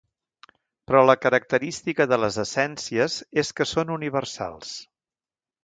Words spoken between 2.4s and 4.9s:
essències és que són universals.